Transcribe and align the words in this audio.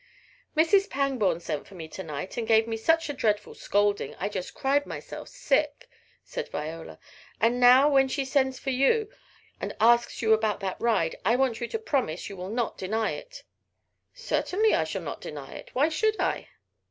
"Mrs. 0.57 0.89
Pangborn 0.89 1.39
sent 1.41 1.67
for 1.67 1.75
me 1.75 1.87
to 1.89 2.01
night, 2.01 2.35
and 2.35 2.47
gave 2.47 2.67
me 2.67 2.75
such 2.75 3.07
a 3.07 3.13
dreadful 3.13 3.53
scolding, 3.53 4.15
I 4.15 4.29
just 4.29 4.55
cried 4.55 4.87
myself 4.87 5.29
sick," 5.29 5.87
said 6.23 6.49
Viola, 6.49 6.97
"and 7.39 7.59
now 7.59 7.87
when 7.87 8.07
she 8.07 8.25
sends 8.25 8.57
for 8.57 8.71
you, 8.71 9.11
and 9.59 9.75
asks 9.79 10.23
you 10.23 10.33
about 10.33 10.59
that 10.61 10.81
ride, 10.81 11.17
I 11.23 11.35
want 11.35 11.61
you 11.61 11.67
to 11.67 11.77
promise 11.77 12.29
you 12.29 12.35
will 12.35 12.49
not 12.49 12.79
deny 12.79 13.11
it!" 13.11 13.43
"Certainly 14.11 14.73
I 14.73 14.85
shall 14.85 15.03
not 15.03 15.21
deny 15.21 15.53
it! 15.53 15.69
Why 15.73 15.87
should 15.89 16.19
I?" 16.19 16.47